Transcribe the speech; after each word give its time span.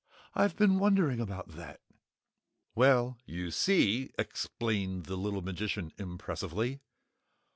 "I've 0.33 0.55
been 0.55 0.79
wondering 0.79 1.19
about 1.19 1.49
that." 1.49 1.79
"Well, 2.73 3.19
you 3.27 3.51
see," 3.51 4.09
explained 4.17 5.03
the 5.05 5.15
little 5.15 5.43
magician 5.43 5.91
impressively. 5.99 6.79